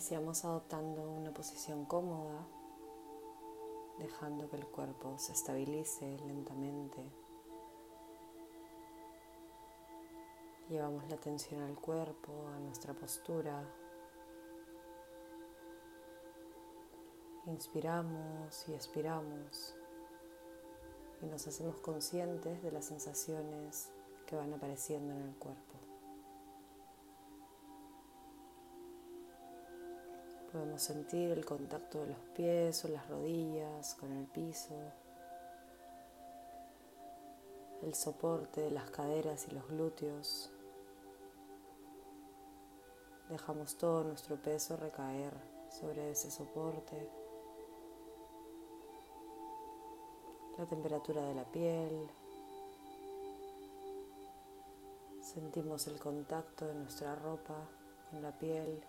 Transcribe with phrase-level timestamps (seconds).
[0.00, 2.46] Iniciamos adoptando una posición cómoda,
[3.98, 7.04] dejando que el cuerpo se estabilice lentamente.
[10.70, 13.62] Llevamos la atención al cuerpo, a nuestra postura.
[17.44, 19.76] Inspiramos y expiramos
[21.20, 23.92] y nos hacemos conscientes de las sensaciones
[24.24, 25.89] que van apareciendo en el cuerpo.
[30.52, 34.74] Podemos sentir el contacto de los pies o las rodillas con el piso,
[37.82, 40.50] el soporte de las caderas y los glúteos.
[43.28, 45.32] Dejamos todo nuestro peso recaer
[45.70, 47.08] sobre ese soporte.
[50.58, 52.10] La temperatura de la piel.
[55.22, 57.54] Sentimos el contacto de nuestra ropa
[58.10, 58.84] con la piel.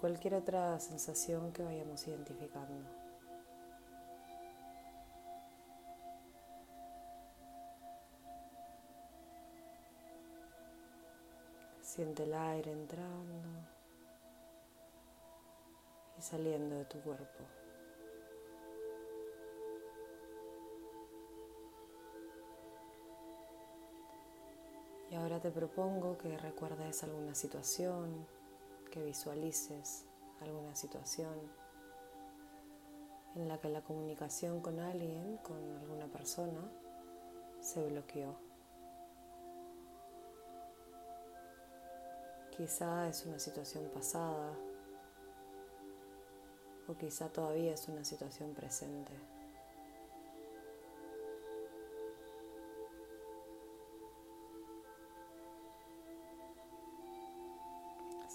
[0.00, 2.88] Cualquier otra sensación que vayamos identificando.
[11.82, 13.42] Siente el aire entrando
[16.18, 17.44] y saliendo de tu cuerpo.
[25.10, 28.39] Y ahora te propongo que recuerdes alguna situación
[28.90, 30.06] que visualices
[30.40, 31.50] alguna situación
[33.36, 36.60] en la que la comunicación con alguien, con alguna persona,
[37.60, 38.36] se bloqueó.
[42.56, 44.52] Quizá es una situación pasada
[46.88, 49.12] o quizá todavía es una situación presente.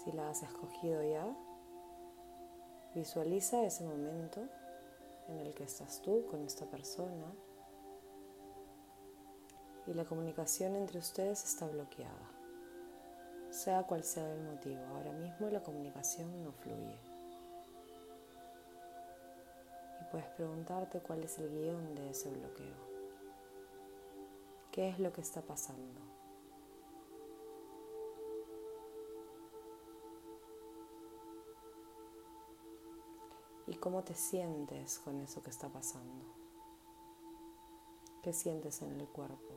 [0.06, 1.26] Si la has escogido ya,
[2.94, 4.40] visualiza ese momento
[5.26, 7.26] en el que estás tú con esta persona
[9.84, 12.30] y la comunicación entre ustedes está bloqueada,
[13.50, 14.80] sea cual sea el motivo.
[14.94, 17.00] Ahora mismo la comunicación no fluye.
[20.00, 22.86] Y puedes preguntarte cuál es el guion de ese bloqueo.
[24.70, 26.00] ¿Qué es lo que está pasando?
[33.66, 36.24] Y cómo te sientes con eso que está pasando.
[38.22, 39.54] ¿Qué sientes en el cuerpo?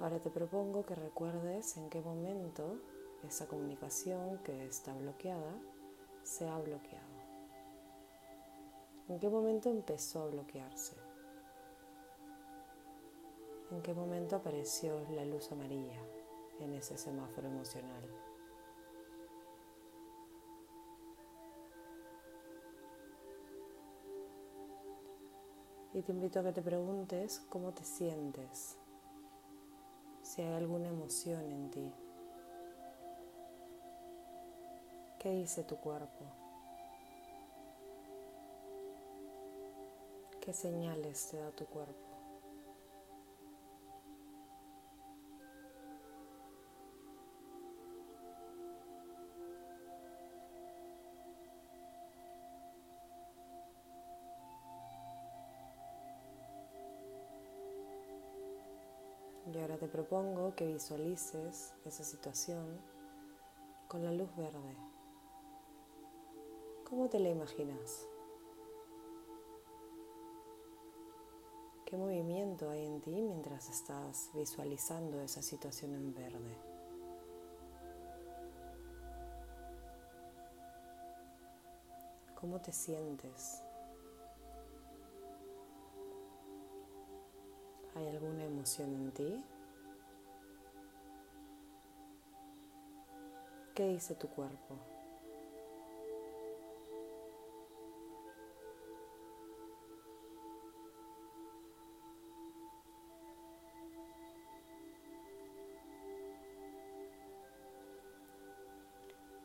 [0.00, 2.80] Ahora te propongo que recuerdes en qué momento
[3.22, 5.54] esa comunicación que está bloqueada
[6.24, 7.06] se ha bloqueado.
[9.08, 11.11] ¿En qué momento empezó a bloquearse?
[13.72, 15.98] ¿En qué momento apareció la luz amarilla
[16.60, 18.06] en ese semáforo emocional?
[25.94, 28.76] Y te invito a que te preguntes cómo te sientes,
[30.22, 31.92] si hay alguna emoción en ti.
[35.18, 36.26] ¿Qué dice tu cuerpo?
[40.42, 42.11] ¿Qué señales te da tu cuerpo?
[59.54, 62.80] Y ahora te propongo que visualices esa situación
[63.86, 64.76] con la luz verde.
[66.88, 68.06] ¿Cómo te la imaginas?
[71.84, 76.56] ¿Qué movimiento hay en ti mientras estás visualizando esa situación en verde?
[82.40, 83.62] ¿Cómo te sientes?
[88.02, 89.44] ¿Hay alguna emoción en ti?
[93.76, 94.76] ¿Qué dice tu cuerpo?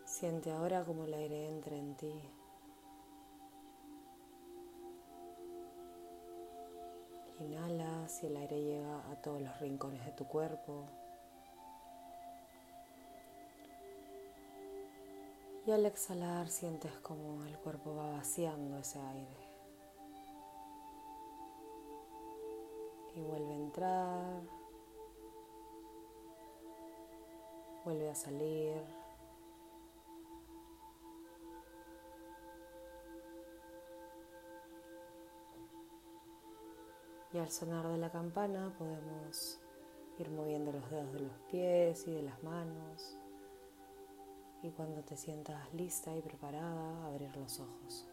[0.06, 2.12] Siente ahora como el aire entra en ti.
[8.07, 10.86] Inhalas y el aire llega a todos los rincones de tu cuerpo.
[15.65, 19.48] Y al exhalar sientes como el cuerpo va vaciando ese aire.
[23.15, 24.42] Y vuelve a entrar.
[27.83, 28.97] Vuelve a salir.
[37.33, 39.59] Y al sonar de la campana podemos
[40.18, 43.18] ir moviendo los dedos de los pies y de las manos.
[44.63, 48.07] Y cuando te sientas lista y preparada, abrir los ojos.